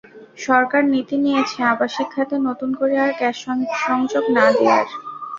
সরকার 0.37 0.81
নীতি 0.91 1.15
নিয়েছে 1.23 1.59
আবাসিক 1.73 2.07
খাতে 2.13 2.35
নতুন 2.47 2.69
করে 2.79 2.95
আর 3.03 3.11
গ্যাস 3.19 3.35
সংযোগ 3.85 4.23
না 4.37 4.45
দেওয়ার। 4.55 4.87